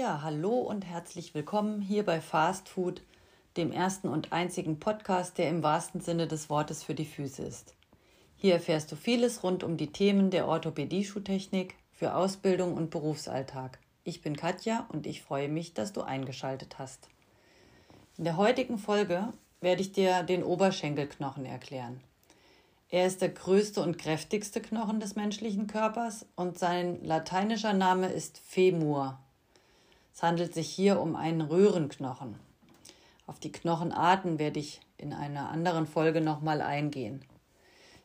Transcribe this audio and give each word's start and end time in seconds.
Ja, 0.00 0.22
hallo 0.22 0.60
und 0.60 0.86
herzlich 0.86 1.34
willkommen 1.34 1.82
hier 1.82 2.06
bei 2.06 2.22
Fast 2.22 2.70
Food, 2.70 3.02
dem 3.58 3.70
ersten 3.70 4.08
und 4.08 4.32
einzigen 4.32 4.80
Podcast, 4.80 5.36
der 5.36 5.50
im 5.50 5.62
wahrsten 5.62 6.00
Sinne 6.00 6.26
des 6.26 6.48
Wortes 6.48 6.82
für 6.82 6.94
die 6.94 7.04
Füße 7.04 7.42
ist. 7.42 7.74
Hier 8.34 8.54
erfährst 8.54 8.90
du 8.90 8.96
vieles 8.96 9.42
rund 9.42 9.62
um 9.62 9.76
die 9.76 9.92
Themen 9.92 10.30
der 10.30 10.48
Orthopädie-Schuhtechnik 10.48 11.74
für 11.92 12.14
Ausbildung 12.14 12.78
und 12.78 12.88
Berufsalltag. 12.88 13.78
Ich 14.02 14.22
bin 14.22 14.36
Katja 14.36 14.86
und 14.90 15.06
ich 15.06 15.20
freue 15.20 15.50
mich, 15.50 15.74
dass 15.74 15.92
du 15.92 16.00
eingeschaltet 16.00 16.78
hast. 16.78 17.10
In 18.16 18.24
der 18.24 18.38
heutigen 18.38 18.78
Folge 18.78 19.28
werde 19.60 19.82
ich 19.82 19.92
dir 19.92 20.22
den 20.22 20.42
Oberschenkelknochen 20.42 21.44
erklären. 21.44 22.00
Er 22.88 23.06
ist 23.06 23.20
der 23.20 23.28
größte 23.28 23.82
und 23.82 23.98
kräftigste 23.98 24.62
Knochen 24.62 24.98
des 24.98 25.14
menschlichen 25.14 25.66
Körpers 25.66 26.24
und 26.36 26.58
sein 26.58 27.04
lateinischer 27.04 27.74
Name 27.74 28.06
ist 28.06 28.38
Femur, 28.38 29.18
es 30.12 30.22
handelt 30.22 30.54
sich 30.54 30.68
hier 30.68 31.00
um 31.00 31.16
einen 31.16 31.40
Röhrenknochen. 31.40 32.36
Auf 33.26 33.38
die 33.38 33.52
Knochenarten 33.52 34.38
werde 34.38 34.60
ich 34.60 34.80
in 34.98 35.12
einer 35.12 35.50
anderen 35.50 35.86
Folge 35.86 36.20
nochmal 36.20 36.60
eingehen. 36.60 37.24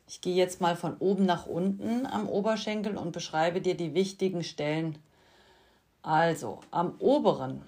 Ich 0.08 0.22
gehe 0.22 0.36
jetzt 0.36 0.62
mal 0.62 0.76
von 0.76 0.98
oben 0.98 1.26
nach 1.26 1.48
unten 1.48 2.06
am 2.06 2.30
Oberschenkel 2.30 2.96
und 2.96 3.12
beschreibe 3.12 3.60
dir 3.60 3.76
die 3.76 3.96
wichtigen 3.96 4.44
Stellen. 4.44 5.00
Also, 6.04 6.60
am 6.70 6.96
oberen, 7.00 7.64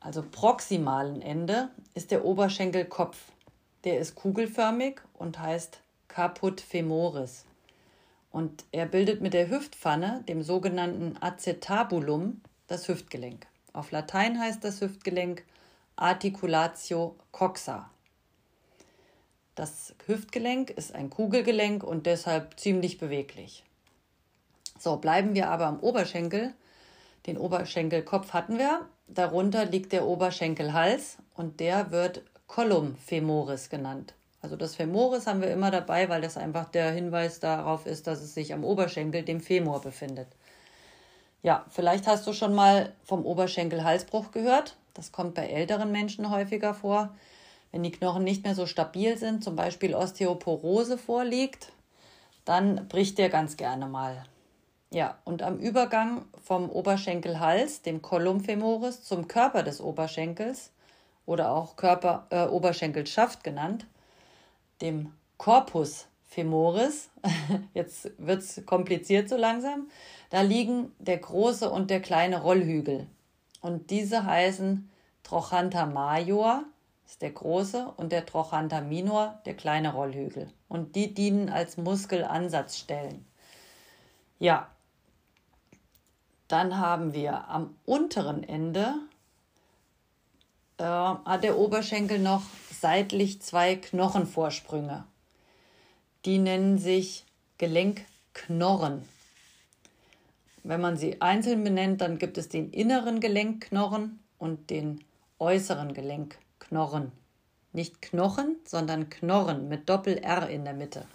also 0.00 0.22
proximalen 0.22 1.22
Ende 1.22 1.70
ist 1.94 2.10
der 2.10 2.24
Oberschenkelkopf. 2.24 3.16
Der 3.84 3.98
ist 3.98 4.14
kugelförmig 4.14 5.00
und 5.14 5.38
heißt 5.38 5.80
Caput 6.08 6.60
femoris. 6.60 7.46
Und 8.30 8.64
er 8.70 8.84
bildet 8.84 9.22
mit 9.22 9.32
der 9.32 9.48
Hüftpfanne, 9.48 10.22
dem 10.28 10.42
sogenannten 10.42 11.16
Acetabulum, 11.20 12.42
das 12.66 12.86
Hüftgelenk. 12.88 13.46
Auf 13.78 13.92
Latein 13.92 14.40
heißt 14.40 14.64
das 14.64 14.80
Hüftgelenk 14.80 15.44
Articulatio 15.94 17.14
coxa. 17.30 17.88
Das 19.54 19.94
Hüftgelenk 20.04 20.70
ist 20.70 20.96
ein 20.96 21.10
Kugelgelenk 21.10 21.84
und 21.84 22.06
deshalb 22.06 22.58
ziemlich 22.58 22.98
beweglich. 22.98 23.62
So, 24.80 24.96
bleiben 24.96 25.34
wir 25.34 25.48
aber 25.48 25.66
am 25.66 25.78
Oberschenkel. 25.78 26.54
Den 27.26 27.38
Oberschenkelkopf 27.38 28.32
hatten 28.32 28.58
wir. 28.58 28.84
Darunter 29.06 29.64
liegt 29.64 29.92
der 29.92 30.06
Oberschenkelhals 30.06 31.18
und 31.36 31.60
der 31.60 31.92
wird 31.92 32.24
Column 32.48 32.96
femoris 32.96 33.70
genannt. 33.70 34.14
Also 34.40 34.56
das 34.56 34.74
Femoris 34.74 35.28
haben 35.28 35.40
wir 35.40 35.52
immer 35.52 35.70
dabei, 35.70 36.08
weil 36.08 36.22
das 36.22 36.36
einfach 36.36 36.68
der 36.68 36.90
Hinweis 36.90 37.38
darauf 37.38 37.86
ist, 37.86 38.08
dass 38.08 38.22
es 38.22 38.34
sich 38.34 38.52
am 38.52 38.64
Oberschenkel, 38.64 39.22
dem 39.22 39.40
Femur, 39.40 39.80
befindet. 39.80 40.26
Ja, 41.42 41.64
vielleicht 41.68 42.06
hast 42.06 42.26
du 42.26 42.32
schon 42.32 42.54
mal 42.54 42.92
vom 43.04 43.24
Oberschenkel-Halsbruch 43.24 44.32
gehört. 44.32 44.76
Das 44.94 45.12
kommt 45.12 45.34
bei 45.34 45.46
älteren 45.46 45.92
Menschen 45.92 46.30
häufiger 46.30 46.74
vor. 46.74 47.14
Wenn 47.70 47.82
die 47.82 47.92
Knochen 47.92 48.24
nicht 48.24 48.44
mehr 48.44 48.54
so 48.54 48.66
stabil 48.66 49.16
sind, 49.16 49.44
zum 49.44 49.54
Beispiel 49.54 49.94
Osteoporose 49.94 50.98
vorliegt, 50.98 51.70
dann 52.44 52.88
bricht 52.88 53.18
der 53.18 53.28
ganz 53.28 53.56
gerne 53.56 53.86
mal. 53.86 54.24
Ja, 54.90 55.18
und 55.24 55.42
am 55.42 55.58
Übergang 55.58 56.24
vom 56.42 56.70
Oberschenkelhals, 56.70 57.82
dem 57.82 58.02
Column 58.02 58.40
femoris, 58.40 59.04
zum 59.04 59.28
Körper 59.28 59.62
des 59.62 59.80
Oberschenkels 59.80 60.72
oder 61.26 61.52
auch 61.52 61.76
Körper 61.76 62.26
äh, 62.30 62.46
Oberschenkelschaft 62.46 63.44
genannt, 63.44 63.86
dem 64.80 65.12
Corpus 65.36 66.07
femoris, 66.28 67.10
jetzt 67.74 68.10
wird 68.18 68.42
es 68.42 68.64
kompliziert 68.66 69.28
so 69.28 69.36
langsam, 69.36 69.88
da 70.30 70.42
liegen 70.42 70.92
der 70.98 71.18
große 71.18 71.68
und 71.68 71.90
der 71.90 72.00
kleine 72.00 72.42
Rollhügel. 72.42 73.06
Und 73.60 73.90
diese 73.90 74.24
heißen 74.24 74.90
Trochanter 75.24 75.86
major, 75.86 76.62
ist 77.06 77.22
der 77.22 77.30
große, 77.30 77.92
und 77.96 78.12
der 78.12 78.26
Trochanter 78.26 78.82
minor, 78.82 79.40
der 79.46 79.54
kleine 79.54 79.92
Rollhügel. 79.94 80.52
Und 80.68 80.94
die 80.94 81.14
dienen 81.14 81.48
als 81.48 81.78
Muskelansatzstellen. 81.78 83.24
Ja, 84.38 84.68
dann 86.46 86.78
haben 86.78 87.14
wir 87.14 87.48
am 87.48 87.74
unteren 87.86 88.42
Ende 88.42 88.94
äh, 90.78 90.84
hat 90.84 91.42
der 91.42 91.58
Oberschenkel 91.58 92.18
noch 92.18 92.42
seitlich 92.70 93.42
zwei 93.42 93.76
Knochenvorsprünge. 93.76 95.04
Die 96.28 96.36
nennen 96.36 96.76
sich 96.76 97.24
Gelenkknorren. 97.56 99.00
Wenn 100.62 100.78
man 100.78 100.98
sie 100.98 101.22
einzeln 101.22 101.64
benennt, 101.64 102.02
dann 102.02 102.18
gibt 102.18 102.36
es 102.36 102.50
den 102.50 102.70
inneren 102.70 103.20
Gelenkknorren 103.20 104.18
und 104.36 104.68
den 104.68 105.02
äußeren 105.38 105.94
Gelenkknorren. 105.94 107.12
Nicht 107.72 108.02
Knochen, 108.02 108.56
sondern 108.66 109.08
Knorren 109.08 109.70
mit 109.70 109.88
Doppel-R 109.88 110.50
in 110.50 110.66
der 110.66 110.74
Mitte. 110.74 111.06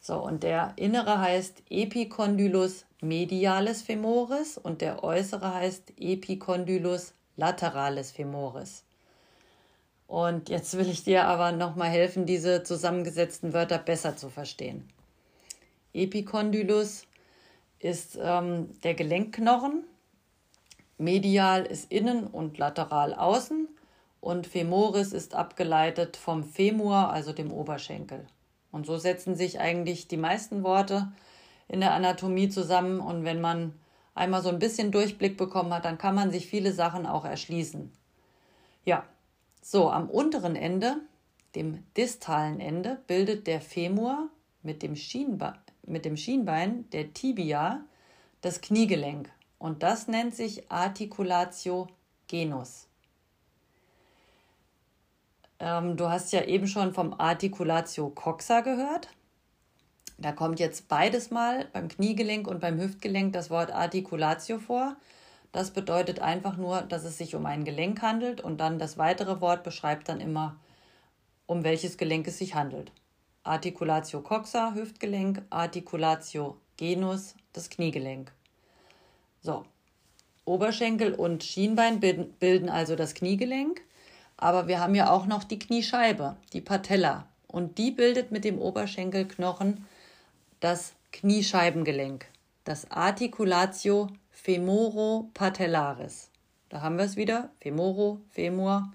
So, 0.00 0.20
und 0.20 0.42
der 0.42 0.72
innere 0.74 1.20
heißt 1.20 1.62
Epicondylus 1.70 2.84
medialis 3.00 3.82
femoris 3.82 4.58
und 4.58 4.80
der 4.80 5.04
äußere 5.04 5.54
heißt 5.54 5.92
Epicondylus 6.00 7.14
lateralis 7.36 8.10
femoris. 8.10 8.82
Und 10.12 10.50
jetzt 10.50 10.76
will 10.76 10.90
ich 10.90 11.04
dir 11.04 11.24
aber 11.24 11.52
nochmal 11.52 11.88
helfen, 11.88 12.26
diese 12.26 12.62
zusammengesetzten 12.62 13.54
Wörter 13.54 13.78
besser 13.78 14.14
zu 14.14 14.28
verstehen. 14.28 14.86
Epicondylus 15.94 17.06
ist 17.78 18.18
ähm, 18.20 18.78
der 18.82 18.92
Gelenkknochen, 18.92 19.84
medial 20.98 21.64
ist 21.64 21.90
innen 21.90 22.26
und 22.26 22.58
lateral 22.58 23.14
außen 23.14 23.68
und 24.20 24.46
femoris 24.46 25.14
ist 25.14 25.34
abgeleitet 25.34 26.18
vom 26.18 26.44
Femur, 26.44 27.08
also 27.08 27.32
dem 27.32 27.50
Oberschenkel. 27.50 28.26
Und 28.70 28.84
so 28.84 28.98
setzen 28.98 29.34
sich 29.34 29.60
eigentlich 29.60 30.08
die 30.08 30.18
meisten 30.18 30.62
Worte 30.62 31.10
in 31.68 31.80
der 31.80 31.94
Anatomie 31.94 32.50
zusammen 32.50 33.00
und 33.00 33.24
wenn 33.24 33.40
man 33.40 33.72
einmal 34.14 34.42
so 34.42 34.50
ein 34.50 34.58
bisschen 34.58 34.92
Durchblick 34.92 35.38
bekommen 35.38 35.72
hat, 35.72 35.86
dann 35.86 35.96
kann 35.96 36.14
man 36.14 36.30
sich 36.30 36.48
viele 36.48 36.74
Sachen 36.74 37.06
auch 37.06 37.24
erschließen. 37.24 37.90
Ja, 38.84 39.06
so 39.62 39.90
am 39.90 40.10
unteren 40.10 40.56
Ende, 40.56 40.96
dem 41.54 41.84
distalen 41.96 42.60
Ende, 42.60 43.00
bildet 43.06 43.46
der 43.46 43.62
Femur 43.62 44.28
mit 44.62 44.82
dem 44.82 44.96
Schienbein 44.96 45.54
mit 45.86 46.04
dem 46.04 46.16
Schienbein, 46.16 46.88
der 46.90 47.12
Tibia, 47.12 47.84
das 48.40 48.60
Kniegelenk. 48.60 49.30
Und 49.58 49.82
das 49.82 50.08
nennt 50.08 50.34
sich 50.34 50.70
Articulatio 50.70 51.88
genus. 52.26 52.88
Ähm, 55.60 55.96
du 55.96 56.08
hast 56.08 56.32
ja 56.32 56.44
eben 56.44 56.66
schon 56.66 56.92
vom 56.92 57.14
Articulatio 57.18 58.10
coxa 58.10 58.60
gehört. 58.60 59.08
Da 60.18 60.32
kommt 60.32 60.60
jetzt 60.60 60.88
beides 60.88 61.30
mal 61.30 61.66
beim 61.72 61.88
Kniegelenk 61.88 62.46
und 62.46 62.60
beim 62.60 62.78
Hüftgelenk 62.78 63.32
das 63.32 63.50
Wort 63.50 63.72
Articulatio 63.72 64.58
vor. 64.58 64.96
Das 65.52 65.70
bedeutet 65.70 66.20
einfach 66.20 66.56
nur, 66.56 66.80
dass 66.82 67.04
es 67.04 67.18
sich 67.18 67.34
um 67.34 67.44
ein 67.44 67.64
Gelenk 67.64 68.00
handelt 68.00 68.40
und 68.40 68.58
dann 68.58 68.78
das 68.78 68.96
weitere 68.96 69.40
Wort 69.42 69.62
beschreibt 69.62 70.08
dann 70.08 70.20
immer, 70.20 70.56
um 71.46 71.62
welches 71.62 71.98
Gelenk 71.98 72.26
es 72.26 72.38
sich 72.38 72.54
handelt. 72.54 72.90
Articulatio 73.44 74.22
coxa, 74.22 74.72
Hüftgelenk, 74.74 75.42
Articulatio 75.50 76.56
genus, 76.78 77.34
das 77.52 77.68
Kniegelenk. 77.68 78.32
So, 79.42 79.64
Oberschenkel 80.44 81.14
und 81.14 81.44
Schienbein 81.44 82.00
bilden 82.00 82.68
also 82.68 82.96
das 82.96 83.14
Kniegelenk, 83.14 83.82
aber 84.36 84.68
wir 84.68 84.80
haben 84.80 84.94
ja 84.94 85.10
auch 85.10 85.26
noch 85.26 85.44
die 85.44 85.58
Kniescheibe, 85.58 86.36
die 86.52 86.60
Patella, 86.60 87.26
und 87.46 87.76
die 87.78 87.90
bildet 87.90 88.32
mit 88.32 88.44
dem 88.44 88.58
Oberschenkelknochen 88.58 89.86
das 90.60 90.94
Kniescheibengelenk, 91.12 92.26
das 92.64 92.90
Articulatio 92.90 94.08
femoro-patellaris. 94.32 96.28
Da 96.68 96.80
haben 96.80 96.96
wir 96.96 97.04
es 97.04 97.16
wieder, 97.16 97.50
femoro, 97.60 98.20
femur 98.30 98.92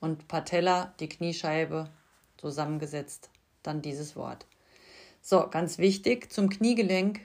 und 0.00 0.28
Patella, 0.28 0.92
die 1.00 1.08
Kniescheibe, 1.08 1.88
zusammengesetzt 2.36 3.30
dann 3.62 3.82
dieses 3.82 4.16
Wort. 4.16 4.46
So, 5.22 5.48
ganz 5.48 5.78
wichtig, 5.78 6.30
zum 6.30 6.50
Kniegelenk 6.50 7.20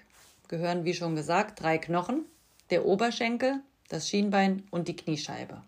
gehören, 0.48 0.86
wie 0.86 0.94
schon 0.94 1.16
gesagt, 1.16 1.62
drei 1.62 1.78
Knochen, 1.78 2.26
der 2.70 2.86
Oberschenkel, 2.86 3.62
das 3.90 4.08
Schienbein 4.08 4.64
und 4.72 4.88
die 4.88 4.96
Kniescheibe. 4.96 5.62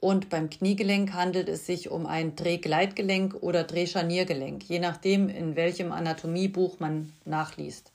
Und 0.00 0.28
beim 0.28 0.50
Kniegelenk 0.50 1.14
handelt 1.14 1.48
es 1.48 1.64
sich 1.64 1.90
um 1.90 2.04
ein 2.04 2.36
Drehgleitgelenk 2.36 3.36
oder 3.40 3.64
Drehscharniergelenk, 3.64 4.62
je 4.64 4.78
nachdem, 4.78 5.30
in 5.30 5.56
welchem 5.56 5.92
Anatomiebuch 5.92 6.78
man 6.78 7.10
nachliest. 7.24 7.90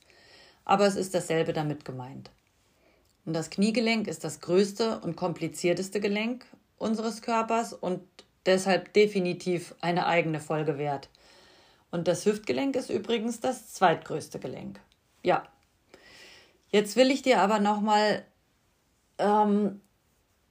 Aber 0.66 0.86
es 0.86 0.96
ist 0.96 1.14
dasselbe 1.14 1.54
damit 1.54 1.86
gemeint. 1.86 2.32
Und 3.26 3.34
das 3.34 3.50
Kniegelenk 3.50 4.08
ist 4.08 4.24
das 4.24 4.42
größte 4.42 5.00
und 5.00 5.16
komplizierteste 5.16 6.00
Gelenk 6.00 6.46
unseres 6.78 7.22
Körpers 7.22 7.74
und 7.74 8.02
deshalb 8.46 8.94
definitiv 8.94 9.76
eine 9.82 10.08
eigene 10.08 10.40
Folge 10.40 10.78
wert. 10.78 11.10
Und 11.92 12.08
das 12.08 12.26
Hüftgelenk 12.26 12.76
ist 12.76 12.90
übrigens 12.90 13.40
das 13.40 13.74
zweitgrößte 13.74 14.40
Gelenk. 14.40 14.80
Ja. 15.24 15.44
Jetzt 16.70 16.96
will 16.96 17.10
ich 17.12 17.22
dir 17.22 17.42
aber 17.42 17.60
nochmal 17.60 18.24
ähm, 19.18 19.82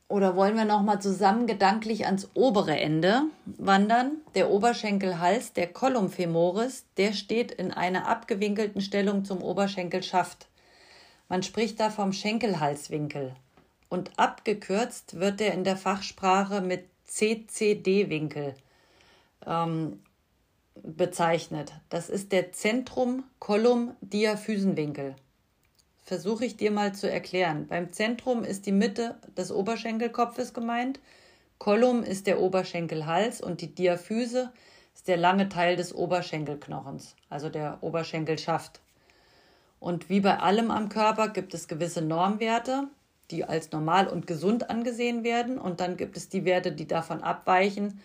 oder 0.09 0.35
wollen 0.37 0.57
wir 0.57 0.65
nochmal 0.65 1.03
zusammen 1.03 1.47
gedanklich 1.47 2.07
ans 2.07 2.31
obere 2.33 2.81
Ende 2.81 3.25
wandern? 3.45 4.23
Der 4.35 4.51
Oberschenkelhals, 4.51 5.53
der 5.53 5.67
Column 5.67 6.09
femoris, 6.11 6.87
der 6.97 7.13
steht 7.13 7.53
in 7.53 7.73
einer 7.73 8.09
abgewinkelten 8.09 8.81
Stellung 8.81 9.27
zum 9.27 9.43
Oberschenkelschaft. 9.43 10.47
Man 11.29 11.43
spricht 11.43 11.79
da 11.79 11.91
vom 11.91 12.15
Schenkelhalswinkel. 12.15 13.37
Und 13.91 14.19
abgekürzt 14.19 15.21
wird 15.21 15.43
er 15.43 15.53
in 15.53 15.65
der 15.65 15.77
Fachsprache 15.77 16.63
mit 16.63 16.87
CCD-Winkel 17.07 18.55
ähm, 19.47 20.03
bezeichnet. 20.75 21.75
Das 21.91 22.09
ist 22.09 22.33
der 22.33 22.53
Zentrum-Kolum-Diaphysenwinkel 22.53 25.17
versuche 26.09 26.47
ich 26.47 26.57
dir 26.57 26.71
mal 26.71 26.95
zu 26.95 27.11
erklären. 27.11 27.67
Beim 27.69 27.93
Zentrum 27.93 28.43
ist 28.43 28.65
die 28.65 28.73
Mitte 28.73 29.17
des 29.37 29.53
Oberschenkelkopfes 29.53 30.55
gemeint, 30.55 31.01
Kolum 31.59 32.03
ist 32.03 32.27
der 32.27 32.41
Oberschenkelhals 32.41 33.43
und 33.43 33.61
die 33.61 33.75
Diaphyse 33.75 34.51
ist 34.95 35.07
der 35.07 35.19
lange 35.19 35.51
Teil 35.51 35.77
des 35.77 35.95
Oberschenkelknochens, 35.95 37.15
also 37.29 37.51
der 37.51 37.79
Oberschenkelschaft. 37.83 38.81
Und 39.81 40.09
wie 40.09 40.21
bei 40.21 40.39
allem 40.39 40.71
am 40.71 40.89
Körper 40.89 41.29
gibt 41.29 41.53
es 41.53 41.69
gewisse 41.69 42.01
Normwerte, 42.01 42.85
die 43.31 43.45
als 43.45 43.71
normal 43.71 44.09
und 44.09 44.27
gesund 44.27 44.71
angesehen 44.71 45.25
werden, 45.25 45.59
und 45.59 45.81
dann 45.81 45.99
gibt 45.99 46.17
es 46.17 46.31
die 46.31 46.47
Werte, 46.47 46.73
die 46.73 46.87
davon 46.87 47.23
abweichen. 47.23 48.01